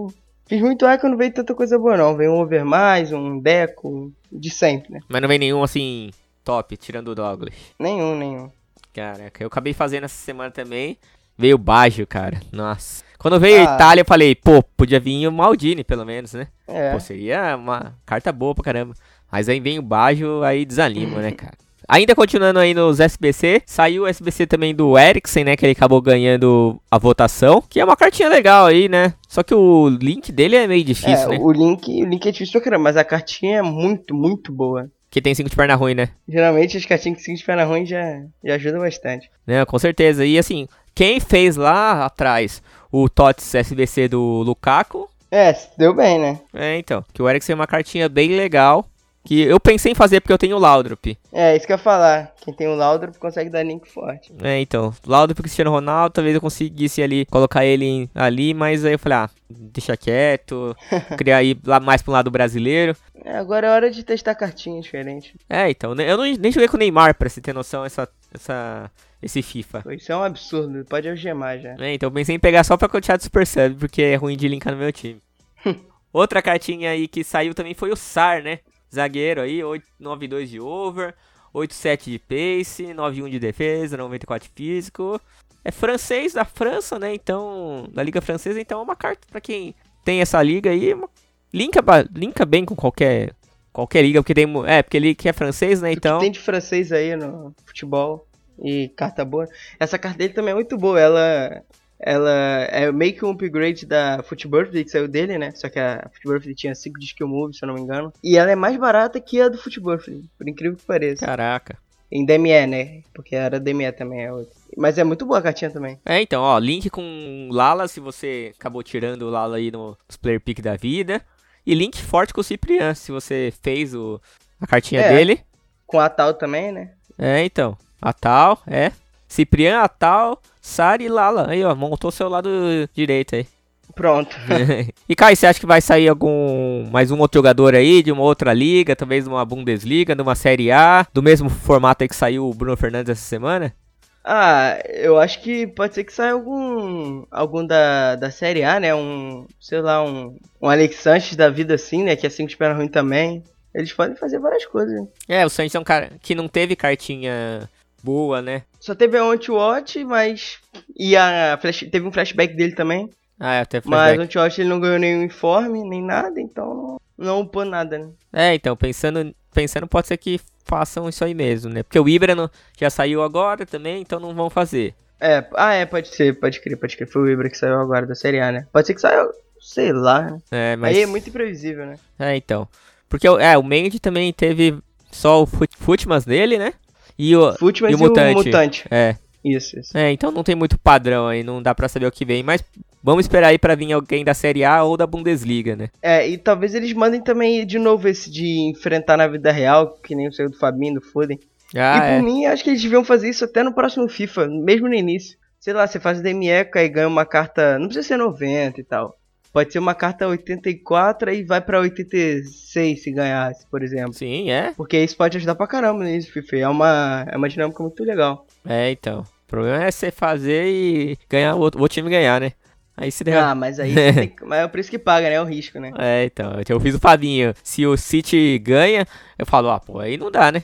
fiz 0.45 0.61
muito 0.61 0.85
Icon, 0.89 1.09
não 1.09 1.17
veio 1.17 1.33
tanta 1.33 1.53
coisa 1.53 1.77
boa 1.77 1.97
não. 1.97 2.15
Veio 2.15 2.31
um 2.31 2.39
Over 2.39 2.65
mais, 2.65 3.11
um 3.11 3.39
Deco, 3.39 4.11
de 4.31 4.49
sempre, 4.49 4.93
né? 4.93 4.99
Mas 5.07 5.21
não 5.21 5.27
veio 5.27 5.39
nenhum 5.39 5.63
assim 5.63 6.11
top, 6.43 6.75
tirando 6.77 7.09
o 7.09 7.15
Douglas. 7.15 7.53
Nenhum, 7.79 8.15
nenhum. 8.15 8.49
Caraca, 8.93 9.43
eu 9.43 9.47
acabei 9.47 9.73
fazendo 9.73 10.03
essa 10.03 10.23
semana 10.23 10.51
também. 10.51 10.97
Veio 11.37 11.57
Baggio, 11.57 12.05
cara. 12.05 12.39
Nossa. 12.51 13.03
Quando 13.17 13.39
veio 13.39 13.67
ah. 13.67 13.75
Itália, 13.75 14.01
eu 14.01 14.05
falei, 14.05 14.35
pô, 14.35 14.61
podia 14.61 14.99
vir 14.99 15.27
o 15.27 15.31
Maldini, 15.31 15.83
pelo 15.83 16.05
menos, 16.05 16.33
né? 16.33 16.47
É. 16.67 16.91
Pô, 16.91 16.99
seria 16.99 17.55
uma 17.55 17.95
carta 18.05 18.31
boa 18.31 18.53
pra 18.53 18.63
caramba. 18.63 18.93
Mas 19.31 19.49
aí 19.49 19.59
vem 19.59 19.79
o 19.79 19.81
Baggio, 19.81 20.43
aí 20.43 20.63
desanima, 20.65 21.19
né, 21.19 21.31
cara? 21.31 21.57
Ainda 21.87 22.15
continuando 22.15 22.59
aí 22.59 22.73
nos 22.73 22.99
SBC, 22.99 23.61
saiu 23.65 24.03
o 24.03 24.07
SBC 24.07 24.47
também 24.47 24.73
do 24.73 24.97
Eriksen, 24.97 25.43
né? 25.43 25.55
Que 25.55 25.65
ele 25.65 25.73
acabou 25.73 26.01
ganhando 26.01 26.79
a 26.89 26.97
votação. 26.97 27.63
Que 27.69 27.79
é 27.79 27.85
uma 27.85 27.95
cartinha 27.95 28.29
legal 28.29 28.65
aí, 28.65 28.87
né? 28.87 29.13
Só 29.27 29.43
que 29.43 29.53
o 29.53 29.89
link 29.89 30.31
dele 30.31 30.55
é 30.55 30.67
meio 30.67 30.83
difícil, 30.83 31.31
é, 31.31 31.37
né? 31.37 31.37
O 31.41 31.51
link, 31.51 31.87
o 32.03 32.05
link 32.05 32.27
é 32.27 32.31
difícil 32.31 32.61
mas 32.79 32.97
a 32.97 33.03
cartinha 33.03 33.59
é 33.59 33.61
muito, 33.61 34.15
muito 34.15 34.51
boa. 34.51 34.89
Que 35.09 35.21
tem 35.21 35.35
5 35.35 35.47
de 35.49 35.55
perna 35.55 35.75
ruim, 35.75 35.93
né? 35.93 36.09
Geralmente 36.27 36.75
as 36.75 36.85
cartinhas 36.85 37.19
com 37.19 37.23
5 37.25 37.37
de 37.37 37.45
perna 37.45 37.65
ruim 37.65 37.85
já, 37.85 38.23
já 38.43 38.55
ajudam 38.55 38.81
bastante. 38.81 39.29
É, 39.45 39.63
com 39.63 39.77
certeza. 39.77 40.25
E 40.25 40.39
assim, 40.39 40.67
quem 40.95 41.19
fez 41.19 41.55
lá 41.55 42.05
atrás 42.05 42.63
o 42.91 43.09
TOTS 43.09 43.55
SBC 43.55 44.07
do 44.07 44.21
Lukaku. 44.43 45.09
É, 45.31 45.55
deu 45.77 45.95
bem, 45.95 46.19
né? 46.19 46.39
É, 46.53 46.77
então. 46.77 47.03
Que 47.11 47.21
o 47.21 47.29
Eriksen 47.29 47.53
é 47.53 47.55
uma 47.55 47.67
cartinha 47.67 48.07
bem 48.07 48.35
legal. 48.35 48.85
Que 49.25 49.41
eu 49.41 49.59
pensei 49.59 49.93
em 49.93 49.95
fazer 49.95 50.19
porque 50.19 50.33
eu 50.33 50.37
tenho 50.37 50.57
o 50.57 50.59
Laudrup. 50.59 51.17
É, 51.31 51.55
isso 51.55 51.65
que 51.65 51.71
eu 51.71 51.77
ia 51.77 51.83
falar. 51.83 52.33
Quem 52.41 52.53
tem 52.53 52.67
o 52.67 52.75
Laudrup 52.75 53.17
consegue 53.17 53.49
dar 53.49 53.63
link 53.63 53.87
forte. 53.87 54.33
É, 54.41 54.59
então. 54.59 54.93
Laudrup 55.07 55.41
Cristiano 55.41 55.71
Ronaldo, 55.71 56.13
talvez 56.13 56.35
eu 56.35 56.41
conseguisse 56.41 57.01
ali, 57.01 57.25
colocar 57.27 57.63
ele 57.63 58.09
ali, 58.13 58.53
mas 58.53 58.83
aí 58.83 58.93
eu 58.93 58.99
falei, 58.99 59.19
ah, 59.19 59.29
deixa 59.49 59.95
quieto. 59.95 60.75
criar 61.17 61.37
aí 61.37 61.57
lá 61.65 61.79
mais 61.79 62.01
pro 62.01 62.11
lado 62.11 62.29
brasileiro. 62.29 62.97
É, 63.23 63.37
agora 63.37 63.67
é 63.67 63.69
hora 63.69 63.89
de 63.89 64.03
testar 64.03 64.35
cartinha 64.35 64.81
diferente. 64.81 65.35
É, 65.49 65.69
então. 65.69 65.93
Eu 65.93 66.17
não, 66.17 66.25
nem 66.25 66.51
joguei 66.51 66.67
com 66.67 66.75
o 66.75 66.79
Neymar, 66.79 67.15
pra 67.15 67.29
você 67.29 67.39
ter 67.39 67.53
noção, 67.53 67.85
essa, 67.85 68.09
essa, 68.33 68.91
esse 69.21 69.41
FIFA. 69.41 69.85
Isso 69.91 70.11
é 70.11 70.17
um 70.17 70.23
absurdo, 70.23 70.83
pode 70.83 71.07
algemar 71.07 71.59
já. 71.59 71.75
É, 71.79 71.93
então 71.93 72.07
eu 72.07 72.11
pensei 72.11 72.35
em 72.35 72.39
pegar 72.39 72.65
só 72.65 72.75
pra 72.75 72.89
continuar 72.89 73.15
de 73.15 73.23
Super 73.23 73.47
Sub, 73.47 73.75
porque 73.75 74.01
é 74.01 74.15
ruim 74.15 74.35
de 74.35 74.49
linkar 74.49 74.73
no 74.73 74.79
meu 74.79 74.91
time. 74.91 75.21
Outra 76.11 76.41
cartinha 76.41 76.91
aí 76.91 77.07
que 77.07 77.23
saiu 77.23 77.53
também 77.53 77.73
foi 77.73 77.89
o 77.89 77.95
SAR, 77.95 78.43
né? 78.43 78.59
Zagueiro 78.93 79.41
aí, 79.41 79.59
9-2 79.99 80.45
de 80.45 80.59
over, 80.59 81.13
8-7 81.53 82.11
de 82.11 82.19
pace, 82.19 82.85
9-1 82.85 83.29
de 83.29 83.39
defesa, 83.39 83.97
94 83.97 84.49
físico. 84.55 85.19
É 85.63 85.71
francês 85.71 86.33
da 86.33 86.43
França, 86.43 86.99
né? 86.99 87.13
Então, 87.13 87.87
da 87.93 88.03
Liga 88.03 88.21
Francesa, 88.21 88.59
então 88.59 88.79
é 88.79 88.83
uma 88.83 88.95
carta 88.95 89.25
para 89.29 89.39
quem 89.39 89.73
tem 90.03 90.19
essa 90.19 90.41
liga 90.43 90.69
aí, 90.69 90.93
uma... 90.93 91.09
linka, 91.53 91.79
linka 92.13 92.45
bem 92.45 92.65
com 92.65 92.75
qualquer 92.75 93.33
qualquer 93.71 94.03
liga, 94.03 94.21
porque 94.21 94.35
tem 94.35 94.45
é, 94.67 94.83
porque 94.83 94.97
ele 94.97 95.15
que 95.15 95.27
é 95.27 95.33
francês, 95.33 95.81
né? 95.81 95.91
Então, 95.91 96.19
tem 96.19 96.31
de 96.31 96.39
francês 96.39 96.91
aí 96.91 97.15
no 97.15 97.53
futebol 97.65 98.27
e 98.61 98.89
carta 98.89 99.25
boa. 99.25 99.47
Essa 99.79 99.97
carta 99.97 100.19
dele 100.19 100.33
também 100.33 100.51
é 100.51 100.55
muito 100.55 100.77
boa, 100.77 100.99
ela 100.99 101.63
ela 101.99 102.31
é 102.69 102.91
meio 102.91 103.13
que 103.13 103.23
um 103.23 103.31
upgrade 103.31 103.85
da 103.85 104.21
Foot 104.23 104.47
Birthday 104.47 104.83
que 104.83 104.91
saiu 104.91 105.07
dele, 105.07 105.37
né? 105.37 105.51
Só 105.55 105.69
que 105.69 105.79
a 105.79 106.09
Foot 106.13 106.27
Birthday 106.27 106.53
tinha 106.53 106.75
5 106.75 106.99
de 106.99 107.05
skill 107.05 107.27
move, 107.27 107.53
se 107.53 107.63
eu 107.63 107.67
não 107.67 107.75
me 107.75 107.81
engano. 107.81 108.11
E 108.23 108.37
ela 108.37 108.51
é 108.51 108.55
mais 108.55 108.77
barata 108.77 109.19
que 109.19 109.39
a 109.39 109.47
do 109.47 109.57
Foot 109.57 109.79
Birthday, 109.79 110.23
por 110.37 110.47
incrível 110.47 110.77
que 110.77 110.85
pareça. 110.85 111.25
Caraca. 111.25 111.77
Em 112.11 112.25
DME, 112.25 112.67
né? 112.67 113.01
Porque 113.13 113.35
era 113.35 113.59
DME 113.59 113.91
também 113.91 114.25
é 114.25 114.31
outra. 114.31 114.53
Mas 114.77 114.97
é 114.97 115.03
muito 115.03 115.25
boa 115.25 115.39
a 115.39 115.41
cartinha 115.41 115.71
também. 115.71 115.99
É, 116.05 116.21
então, 116.21 116.43
ó, 116.43 116.59
link 116.59 116.89
com 116.89 117.49
Lala, 117.51 117.87
se 117.87 117.99
você 117.99 118.53
acabou 118.55 118.83
tirando 118.83 119.23
o 119.23 119.29
Lala 119.29 119.57
aí 119.57 119.71
nos 119.71 119.97
player 120.21 120.39
pick 120.39 120.61
da 120.61 120.75
vida. 120.75 121.21
E 121.65 121.73
link 121.73 122.01
forte 122.01 122.33
com 122.33 122.41
o 122.41 122.43
Ciprian, 122.43 122.93
se 122.93 123.11
você 123.11 123.53
fez 123.61 123.95
o, 123.95 124.21
a 124.59 124.67
cartinha 124.67 125.01
é, 125.01 125.15
dele. 125.15 125.39
Com 125.87 125.99
a 125.99 126.09
Tal 126.09 126.33
também, 126.33 126.71
né? 126.71 126.91
É, 127.17 127.43
então. 127.43 127.77
A 128.01 128.11
Tal, 128.11 128.61
é. 128.67 128.91
Ciprian, 129.27 129.79
a 129.79 129.87
Tal, 129.87 130.41
Sari 130.63 131.03
e 131.03 131.09
Lala. 131.09 131.49
Aí, 131.49 131.61
ó, 131.61 131.75
montou 131.75 132.09
seu 132.09 132.29
lado 132.29 132.49
direito 132.95 133.35
aí. 133.35 133.45
Pronto. 133.93 134.35
e 135.07 135.13
Kai, 135.13 135.35
você 135.35 135.45
acha 135.45 135.59
que 135.59 135.65
vai 135.65 135.81
sair 135.81 136.07
algum 136.07 136.89
mais 136.89 137.11
um 137.11 137.19
outro 137.19 137.37
jogador 137.37 137.75
aí 137.75 138.01
de 138.01 138.13
uma 138.13 138.23
outra 138.23 138.53
liga, 138.53 138.95
talvez 138.95 139.25
de 139.25 139.29
uma 139.29 139.43
Bundesliga, 139.43 140.15
de 140.15 140.21
uma 140.21 140.35
Série 140.35 140.71
A, 140.71 141.05
do 141.13 141.21
mesmo 141.21 141.49
formato 141.49 142.03
aí 142.03 142.07
que 142.07 142.15
saiu 142.15 142.49
o 142.49 142.53
Bruno 142.53 142.77
Fernandes 142.77 143.11
essa 143.11 143.21
semana? 143.21 143.75
Ah, 144.23 144.79
eu 144.87 145.19
acho 145.19 145.41
que 145.41 145.67
pode 145.67 145.95
ser 145.95 146.05
que 146.05 146.13
saia 146.13 146.31
algum 146.31 147.25
algum 147.29 147.67
da, 147.67 148.15
da 148.15 148.31
Série 148.31 148.63
A, 148.63 148.79
né? 148.79 148.95
Um, 148.95 149.45
sei 149.59 149.81
lá, 149.81 150.01
um, 150.01 150.37
um 150.61 150.69
Alex 150.69 150.95
Sanches 150.95 151.35
da 151.35 151.49
vida 151.49 151.75
assim, 151.75 152.03
né? 152.03 152.15
Que 152.15 152.25
é 152.25 152.29
assim 152.29 152.45
que 152.45 152.53
espera 152.53 152.73
ruim 152.73 152.87
também. 152.87 153.43
Eles 153.75 153.91
podem 153.91 154.15
fazer 154.15 154.39
várias 154.39 154.65
coisas. 154.65 155.05
É, 155.27 155.45
o 155.45 155.49
Sanches 155.49 155.75
é 155.75 155.79
um 155.79 155.83
cara 155.83 156.11
que 156.21 156.33
não 156.33 156.47
teve 156.47 156.73
cartinha 156.73 157.69
boa, 158.03 158.41
né? 158.41 158.63
Só 158.79 158.93
teve 158.93 159.17
a 159.17 159.23
Anti-Watch, 159.23 160.03
mas. 160.03 160.59
E 160.95 161.15
a 161.15 161.57
flash... 161.59 161.85
teve 161.89 162.05
um 162.05 162.11
flashback 162.11 162.53
dele 162.53 162.75
também. 162.75 163.09
Ah, 163.39 163.55
é, 163.55 163.61
até 163.61 163.81
flashback. 163.81 164.09
Mas 164.09 164.19
o 164.19 164.21
Anti-Watch 164.21 164.61
ele 164.61 164.69
não 164.69 164.79
ganhou 164.79 164.99
nenhum 164.99 165.23
informe, 165.23 165.83
nem 165.83 166.03
nada, 166.03 166.39
então 166.39 166.97
não, 167.17 167.41
upou 167.41 167.63
nada, 167.63 167.97
né? 167.97 168.09
É, 168.31 168.53
então, 168.53 168.75
pensando, 168.75 169.33
pensando, 169.53 169.87
pode 169.87 170.07
ser 170.07 170.17
que 170.17 170.39
façam 170.65 171.07
isso 171.07 171.23
aí 171.23 171.33
mesmo, 171.33 171.71
né? 171.71 171.83
Porque 171.83 171.99
o 171.99 172.09
Ibra 172.09 172.35
não, 172.35 172.49
já 172.77 172.89
saiu 172.89 173.23
agora 173.23 173.65
também, 173.65 174.01
então 174.01 174.19
não 174.19 174.33
vão 174.33 174.49
fazer. 174.49 174.93
É, 175.19 175.45
ah, 175.55 175.73
é, 175.73 175.85
pode 175.85 176.09
ser, 176.09 176.37
pode 176.39 176.59
crer, 176.59 176.77
pode 176.77 176.97
crer. 176.97 177.07
Foi 177.07 177.21
o 177.21 177.29
Ibra 177.29 177.49
que 177.49 177.57
saiu 177.57 177.79
agora 177.79 178.05
da 178.05 178.15
Série 178.15 178.41
A, 178.41 178.51
né? 178.51 178.67
Pode 178.73 178.87
ser 178.87 178.93
que 178.93 179.01
saiu, 179.01 179.29
sei 179.61 179.93
lá, 179.93 180.21
né? 180.21 180.37
É, 180.51 180.75
mas... 180.75 180.95
Aí 180.95 181.03
é 181.03 181.05
muito 181.05 181.29
imprevisível, 181.29 181.85
né? 181.85 181.97
É, 182.19 182.35
então. 182.35 182.67
Porque 183.07 183.27
é, 183.27 183.57
o 183.57 183.63
Mendy 183.63 183.99
também 183.99 184.33
teve 184.33 184.77
só 185.11 185.43
o 185.43 185.45
Futmas 185.45 186.25
dele, 186.25 186.57
né? 186.57 186.73
E 187.17 187.35
o, 187.35 187.51
e 187.89 187.95
o 187.95 187.99
Mutante. 187.99 188.33
o 188.33 188.43
Mutante. 188.45 188.85
É. 188.89 189.15
Isso, 189.43 189.77
isso. 189.77 189.97
É, 189.97 190.11
então 190.11 190.31
não 190.31 190.43
tem 190.43 190.55
muito 190.55 190.79
padrão 190.79 191.27
aí, 191.27 191.43
não 191.43 191.61
dá 191.61 191.75
pra 191.75 191.89
saber 191.89 192.05
o 192.05 192.11
que 192.11 192.23
vem, 192.23 192.41
mas 192.41 192.63
vamos 193.03 193.25
esperar 193.25 193.49
aí 193.49 193.59
pra 193.59 193.75
vir 193.75 193.91
alguém 193.91 194.23
da 194.23 194.33
Série 194.33 194.63
A 194.63 194.83
ou 194.83 194.95
da 194.95 195.05
Bundesliga, 195.05 195.75
né? 195.75 195.89
É, 196.01 196.27
e 196.27 196.37
talvez 196.37 196.73
eles 196.73 196.93
mandem 196.93 197.21
também 197.21 197.65
de 197.65 197.77
novo 197.77 198.07
esse 198.07 198.31
de 198.31 198.61
enfrentar 198.69 199.17
na 199.17 199.27
vida 199.27 199.51
real, 199.51 199.97
que 200.01 200.15
nem 200.15 200.29
o 200.29 200.31
seu 200.31 200.49
do 200.49 200.57
Fabinho, 200.57 200.95
do 200.95 201.01
Foden. 201.01 201.37
Ah, 201.75 201.97
e 201.97 201.99
por 201.99 202.07
é. 202.07 202.21
mim, 202.21 202.45
acho 202.45 202.63
que 202.63 202.69
eles 202.69 202.81
deviam 202.81 203.03
fazer 203.03 203.29
isso 203.29 203.43
até 203.43 203.63
no 203.63 203.73
próximo 203.73 204.07
FIFA, 204.07 204.47
mesmo 204.47 204.87
no 204.87 204.95
início. 204.95 205.37
Sei 205.59 205.73
lá, 205.73 205.85
você 205.85 205.99
faz 205.99 206.21
DMECA 206.21 206.83
e 206.83 206.89
ganha 206.89 207.07
uma 207.07 207.25
carta, 207.25 207.77
não 207.79 207.87
precisa 207.87 208.07
ser 208.07 208.17
90 208.17 208.79
e 208.79 208.83
tal. 208.83 209.17
Pode 209.53 209.71
ser 209.71 209.77
uma 209.79 209.93
carta 209.93 210.27
84 210.27 211.31
e 211.31 211.43
vai 211.43 211.61
pra 211.61 211.79
86 211.79 213.03
se 213.03 213.11
ganhasse, 213.11 213.65
por 213.69 213.83
exemplo. 213.83 214.13
Sim, 214.13 214.49
é. 214.49 214.73
Porque 214.75 214.97
isso 214.97 215.15
pode 215.15 215.37
ajudar 215.37 215.53
pra 215.55 215.67
caramba 215.67 216.03
nisso, 216.03 216.31
FIFA. 216.31 216.57
É 216.57 216.67
uma, 216.67 217.25
é 217.29 217.37
uma 217.37 217.47
dinâmica 217.47 217.81
muito 217.83 218.03
legal. 218.03 218.47
É, 218.67 218.89
então. 218.91 219.21
O 219.21 219.47
problema 219.47 219.83
é 219.83 219.91
você 219.91 220.09
fazer 220.09 220.65
e 220.67 221.17
ganhar 221.29 221.53
o 221.55 221.59
outro, 221.59 221.79
o 221.79 221.83
outro 221.83 221.93
time 221.93 222.09
ganhar, 222.09 222.41
né? 222.41 222.53
Aí 222.97 223.11
se 223.11 223.23
der. 223.23 223.37
Ah, 223.37 223.53
mas 223.53 223.79
aí 223.79 223.93
tem 223.93 224.27
que- 224.29 224.43
mas 224.43 224.59
é 224.59 224.65
o 224.65 224.69
preço 224.69 224.89
que 224.89 224.97
paga, 224.97 225.29
né? 225.29 225.35
É 225.35 225.41
o 225.41 225.45
risco, 225.45 225.79
né? 225.79 225.91
É, 225.99 226.25
então. 226.25 226.53
Eu 226.67 226.79
fiz 226.79 226.95
o 226.95 226.99
Fabinho. 226.99 227.53
Se 227.63 227.85
o 227.85 227.95
City 227.95 228.57
ganha, 228.57 229.05
eu 229.37 229.45
falo, 229.45 229.69
ah, 229.69 229.79
pô, 229.79 229.99
aí 229.99 230.17
não 230.17 230.31
dá, 230.31 230.51
né? 230.51 230.63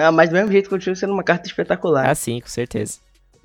Ah, 0.00 0.12
mas 0.12 0.30
do 0.30 0.34
mesmo 0.36 0.52
jeito 0.52 0.70
continua 0.70 0.94
sendo 0.94 1.12
uma 1.12 1.24
carta 1.24 1.48
espetacular. 1.48 2.08
Ah, 2.08 2.14
sim, 2.14 2.40
com 2.40 2.46
certeza. 2.48 2.98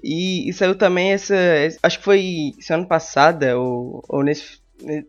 E, 0.03 0.47
e 0.49 0.53
saiu 0.53 0.75
também 0.75 1.11
essa. 1.11 1.35
Acho 1.83 1.97
que 1.97 2.05
foi 2.05 2.53
semana 2.59 2.87
passada, 2.87 3.57
ou, 3.59 4.01
ou 4.07 4.23
nesse, 4.23 4.58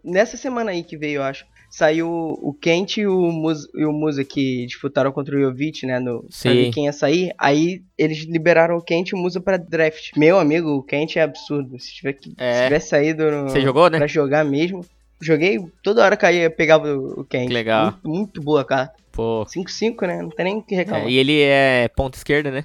nessa 0.05 0.37
semana 0.37 0.71
aí 0.71 0.83
que 0.83 0.97
veio, 0.97 1.17
eu 1.17 1.23
acho. 1.23 1.45
Saiu 1.71 2.09
o 2.11 2.53
Kent 2.53 2.97
e 2.97 3.07
o, 3.07 3.31
Musa, 3.31 3.69
e 3.77 3.85
o 3.85 3.93
Musa 3.93 4.25
que 4.25 4.67
disputaram 4.67 5.13
contra 5.13 5.37
o 5.37 5.41
Jovic, 5.41 5.87
né? 5.87 6.01
No, 6.01 6.27
Sim. 6.29 6.71
quem 6.73 6.87
ia 6.87 6.93
sair. 6.93 7.33
Aí 7.39 7.83
eles 7.97 8.25
liberaram 8.25 8.77
o 8.77 8.83
Kent 8.83 9.11
e 9.11 9.15
o 9.15 9.19
Musa 9.19 9.41
pra 9.41 9.57
draft. 9.57 10.11
Meu 10.17 10.41
amigo, 10.41 10.69
o 10.71 10.83
Kent 10.83 11.15
é 11.17 11.23
absurdo. 11.23 11.79
Se, 11.79 11.95
tiver, 11.95 12.15
que- 12.15 12.35
É. 12.39 12.55
se 12.55 12.63
tivesse 12.65 12.89
saído 12.89 13.31
no, 13.31 13.49
Você 13.49 13.61
jogou, 13.61 13.89
né? 13.89 13.99
pra 13.99 14.09
jogar 14.09 14.45
mesmo. 14.45 14.85
Joguei, 15.23 15.61
toda 15.83 16.03
hora 16.05 16.17
caía, 16.17 16.51
pegava 16.51 16.93
o 16.93 17.25
Kent. 17.25 17.47
Que 17.47 17.55
legal. 17.55 17.85
Muito, 18.03 18.09
muito 18.11 18.43
boa 18.43 18.63
a 18.63 18.65
carta. 18.65 18.95
Pô. 19.13 19.45
5-5, 19.47 20.07
né? 20.09 20.23
Não 20.23 20.31
tem 20.31 20.45
nem 20.47 20.57
o 20.57 20.63
que 20.63 20.75
reclamar. 20.75 21.07
É, 21.07 21.11
e 21.11 21.19
ele 21.19 21.41
é 21.41 21.89
ponta 21.95 22.17
esquerda, 22.19 22.51
né? 22.51 22.65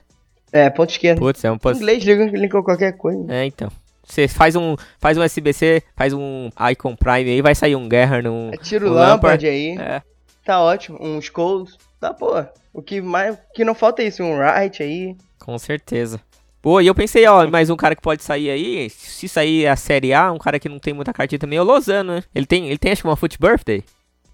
É, 0.51 0.67
ponto 0.69 0.89
esquerdo. 0.89 1.19
Putz, 1.19 1.43
é 1.43 1.51
um 1.51 1.57
ponto. 1.59 1.75
inglês 1.77 2.03
liga, 2.03 2.25
liga 2.25 2.63
qualquer 2.63 2.93
coisa. 2.97 3.23
É, 3.31 3.45
então. 3.45 3.69
Você 4.05 4.27
faz 4.27 4.55
um, 4.55 4.75
faz 4.99 5.17
um 5.17 5.23
SBC, 5.23 5.83
faz 5.95 6.13
um 6.13 6.49
Icon 6.71 6.95
Prime 6.95 7.29
aí, 7.31 7.41
vai 7.41 7.55
sair 7.55 7.75
um 7.75 7.89
Guerra 7.89 8.21
num. 8.21 8.51
Tira 8.61 8.85
o 8.85 8.91
o 8.91 8.93
Lampard 8.93 9.45
aí. 9.45 9.77
É. 9.77 10.01
Tá 10.43 10.61
ótimo. 10.61 10.97
Um 11.01 11.19
Scholes. 11.19 11.77
Tá, 11.99 12.13
pô. 12.13 12.31
O 12.71 12.81
que 12.81 13.01
mais. 13.01 13.35
O 13.35 13.39
que 13.53 13.65
não 13.65 13.73
falta 13.73 14.03
é 14.03 14.07
isso. 14.07 14.23
Um 14.23 14.37
Wright 14.37 14.83
aí. 14.83 15.15
Com 15.39 15.57
certeza. 15.57 16.19
Pô, 16.61 16.81
e 16.81 16.87
eu 16.87 16.95
pensei, 16.95 17.27
ó, 17.27 17.47
mais 17.47 17.69
um 17.69 17.75
cara 17.75 17.95
que 17.95 18.01
pode 18.01 18.23
sair 18.23 18.49
aí, 18.49 18.89
se 18.89 19.27
sair 19.27 19.67
a 19.67 19.75
Série 19.75 20.13
A, 20.13 20.31
um 20.31 20.39
cara 20.39 20.59
que 20.59 20.67
não 20.67 20.79
tem 20.79 20.95
muita 20.95 21.13
cartinha 21.13 21.37
também, 21.37 21.59
é 21.59 21.61
o 21.61 21.65
Lozano, 21.65 22.15
né? 22.15 22.23
Ele 22.33 22.47
tem, 22.47 22.67
ele 22.67 22.79
tem 22.79 22.91
acho 22.91 23.03
que 23.03 23.07
uma 23.07 23.15
Foot 23.15 23.37
Birthday. 23.39 23.83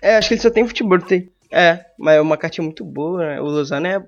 É, 0.02 0.18
acho 0.18 0.30
que 0.30 0.34
ele 0.34 0.42
só 0.42 0.50
tem 0.50 0.68
futebol. 0.68 1.00
Tem. 1.00 1.30
É, 1.52 1.86
mas 2.00 2.16
é 2.16 2.22
uma 2.22 2.38
cartinha 2.38 2.64
muito 2.64 2.84
boa, 2.86 3.20
né? 3.20 3.42
O 3.42 3.44
Lozano 3.44 3.86
é, 3.86 4.00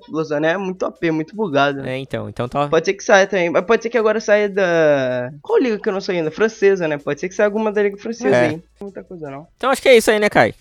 é 0.51 0.57
muito 0.57 0.85
OP, 0.85 1.11
muito 1.11 1.35
bugado. 1.35 1.85
É, 1.85 1.97
então, 1.97 2.29
então 2.29 2.47
tá. 2.47 2.69
Pode 2.69 2.85
ser 2.85 2.93
que 2.93 3.03
saia 3.03 3.27
também. 3.27 3.49
Mas 3.49 3.65
pode 3.65 3.83
ser 3.83 3.89
que 3.89 3.97
agora 3.97 4.21
saia 4.21 4.47
da. 4.47 5.29
Qual 5.41 5.59
liga 5.59 5.77
que 5.77 5.89
eu 5.89 5.93
não 5.93 5.99
sei 6.01 6.17
ainda? 6.19 6.31
Francesa, 6.31 6.87
né? 6.87 6.97
Pode 6.97 7.19
ser 7.19 7.27
que 7.27 7.35
saia 7.35 7.47
alguma 7.47 7.71
da 7.71 7.83
liga 7.83 7.97
francesa 7.97 8.35
É. 8.35 8.45
aí. 8.45 8.51
Não 8.53 8.59
tem 8.59 8.67
muita 8.81 9.03
coisa 9.03 9.29
não. 9.29 9.45
Então 9.57 9.69
acho 9.69 9.81
que 9.81 9.89
é 9.89 9.97
isso 9.97 10.09
aí, 10.09 10.19
né, 10.19 10.29
Kai? 10.29 10.53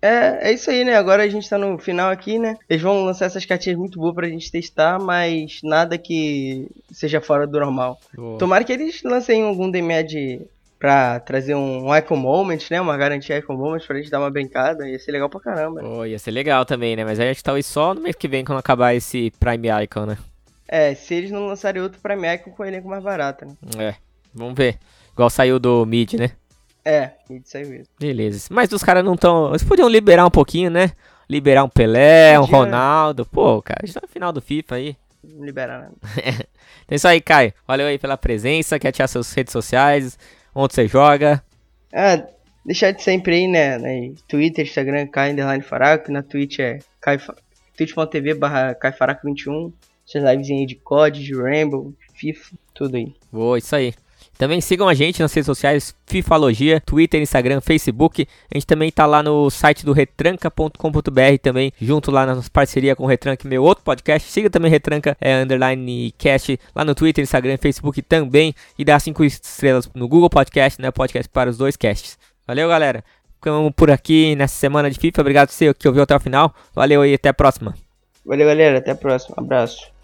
É, 0.00 0.50
é 0.50 0.52
isso 0.52 0.70
aí, 0.70 0.84
né? 0.84 0.94
Agora 0.94 1.24
a 1.24 1.28
gente 1.28 1.50
tá 1.50 1.58
no 1.58 1.76
final 1.76 2.08
aqui, 2.10 2.38
né? 2.38 2.56
Eles 2.70 2.82
vão 2.82 3.04
lançar 3.04 3.24
essas 3.26 3.44
cartinhas 3.44 3.76
muito 3.76 3.98
boas 3.98 4.14
pra 4.14 4.28
gente 4.28 4.50
testar, 4.50 5.00
mas 5.00 5.58
nada 5.64 5.98
que 5.98 6.68
seja 6.92 7.20
fora 7.20 7.48
do 7.48 7.58
normal. 7.58 7.98
Boa. 8.14 8.38
Tomara 8.38 8.62
que 8.62 8.72
eles 8.72 9.02
lancem 9.02 9.42
algum 9.42 9.68
DMED 9.68 10.42
pra 10.78 11.18
trazer 11.20 11.54
um 11.54 11.94
Icon 11.96 12.16
Moment, 12.16 12.58
né? 12.70 12.80
Uma 12.80 12.96
garantia 12.96 13.38
Icon 13.38 13.56
Moment 13.56 13.80
pra 13.86 13.96
gente 13.96 14.10
dar 14.10 14.20
uma 14.20 14.30
brincada. 14.30 14.88
Ia 14.88 14.98
ser 14.98 15.12
legal 15.12 15.28
pra 15.28 15.40
caramba. 15.40 15.80
Pô, 15.80 16.04
ia 16.04 16.18
ser 16.18 16.30
legal 16.30 16.64
também, 16.64 16.94
né? 16.96 17.04
Mas 17.04 17.18
aí 17.18 17.28
a 17.28 17.32
gente 17.32 17.42
talvez 17.42 17.66
só 17.66 17.94
no 17.94 18.00
mês 18.00 18.16
que 18.16 18.28
vem 18.28 18.44
quando 18.44 18.58
acabar 18.58 18.94
esse 18.94 19.32
Prime 19.38 19.68
Icon, 19.84 20.06
né? 20.06 20.18
É, 20.68 20.94
se 20.94 21.14
eles 21.14 21.30
não 21.30 21.46
lançarem 21.46 21.82
outro 21.82 21.98
Prime 22.00 22.34
Icon 22.34 22.50
com 22.50 22.64
elenco 22.64 22.88
mais 22.88 23.02
barato, 23.02 23.44
né? 23.44 23.54
É, 23.78 23.94
vamos 24.34 24.54
ver. 24.54 24.78
Igual 25.12 25.30
saiu 25.30 25.58
do 25.58 25.84
Mid, 25.84 26.14
né? 26.14 26.30
É, 26.84 27.10
isso 27.30 27.56
aí 27.56 27.66
mesmo. 27.66 27.86
Beleza. 27.98 28.48
Mas 28.50 28.70
os 28.72 28.82
caras 28.82 29.04
não 29.04 29.16
tão. 29.16 29.50
Eles 29.50 29.64
podiam 29.64 29.88
liberar 29.88 30.24
um 30.24 30.30
pouquinho, 30.30 30.70
né? 30.70 30.92
Liberar 31.28 31.64
um 31.64 31.68
Pelé, 31.68 32.38
um 32.38 32.42
Podia. 32.42 32.56
Ronaldo. 32.56 33.26
Pô, 33.26 33.60
cara, 33.60 33.80
a 33.82 33.86
gente 33.86 33.94
tá 33.94 34.00
no 34.02 34.08
final 34.08 34.32
do 34.32 34.40
FIFA 34.40 34.76
aí. 34.76 34.96
Não 35.22 35.44
liberar 35.44 35.80
nada. 35.80 35.94
Então 36.84 36.94
é 36.94 36.96
isso 36.96 37.08
aí, 37.08 37.20
Kai. 37.20 37.52
Valeu 37.66 37.86
aí 37.86 37.98
pela 37.98 38.16
presença. 38.16 38.78
Quer 38.78 38.92
tirar 38.92 39.08
suas 39.08 39.30
redes 39.34 39.52
sociais? 39.52 40.18
Onde 40.60 40.74
você 40.74 40.88
joga? 40.88 41.40
Ah, 41.94 42.26
deixar 42.66 42.90
de 42.90 43.00
sempre 43.00 43.32
aí, 43.36 43.46
né? 43.46 43.78
né? 43.78 44.12
Twitter, 44.26 44.66
Instagram, 44.66 45.06
Kai 45.06 45.30
Underline 45.30 45.62
Faraco. 45.62 46.10
Na 46.10 46.20
Twitch 46.20 46.58
é 46.58 46.80
twitch.tv 47.76 48.34
barra 48.34 48.74
KaiFaraco21. 48.74 49.72
Essas 50.04 50.24
livezinhas 50.24 50.62
aí 50.62 50.66
de 50.66 50.74
COD, 50.74 51.22
de 51.22 51.40
Rainbow, 51.40 51.94
FIFA, 52.12 52.56
tudo 52.74 52.96
aí. 52.96 53.14
Boa, 53.30 53.56
isso 53.56 53.76
aí. 53.76 53.94
Também 54.38 54.60
sigam 54.60 54.88
a 54.88 54.94
gente 54.94 55.20
nas 55.20 55.34
redes 55.34 55.46
sociais, 55.46 55.92
Fifalogia, 56.06 56.80
Twitter, 56.80 57.20
Instagram, 57.20 57.60
Facebook. 57.60 58.26
A 58.48 58.56
gente 58.56 58.66
também 58.68 58.88
tá 58.88 59.04
lá 59.04 59.20
no 59.20 59.50
site 59.50 59.84
do 59.84 59.92
retranca.com.br 59.92 61.38
também, 61.42 61.72
junto 61.80 62.12
lá 62.12 62.24
na 62.24 62.40
parceria 62.52 62.94
com 62.94 63.02
o 63.02 63.06
Retranca, 63.06 63.48
meu 63.48 63.64
outro 63.64 63.82
podcast. 63.82 64.30
Siga 64.30 64.48
também 64.48 64.70
Retranca, 64.70 65.16
é, 65.20 65.42
underline 65.42 66.14
cast, 66.16 66.58
lá 66.72 66.84
no 66.84 66.94
Twitter, 66.94 67.24
Instagram, 67.24 67.58
Facebook 67.58 68.00
também. 68.02 68.54
E 68.78 68.84
dá 68.84 68.96
cinco 69.00 69.24
estrelas 69.24 69.90
no 69.92 70.06
Google 70.06 70.30
Podcast, 70.30 70.80
né? 70.80 70.92
Podcast 70.92 71.28
para 71.28 71.50
os 71.50 71.58
dois 71.58 71.76
casts. 71.76 72.16
Valeu, 72.46 72.68
galera. 72.68 73.02
Ficamos 73.34 73.72
por 73.74 73.90
aqui 73.90 74.36
nessa 74.36 74.54
semana 74.54 74.88
de 74.88 75.00
FIFA. 75.00 75.20
Obrigado 75.20 75.48
por 75.48 75.54
você 75.54 75.74
que 75.74 75.88
ouviu 75.88 76.04
até 76.04 76.14
o 76.14 76.20
final. 76.20 76.54
Valeu 76.72 77.04
e 77.04 77.14
até 77.14 77.28
a 77.28 77.34
próxima. 77.34 77.74
Valeu, 78.24 78.46
galera. 78.46 78.78
Até 78.78 78.92
a 78.92 78.96
próxima. 78.96 79.34
Abraço. 79.36 79.97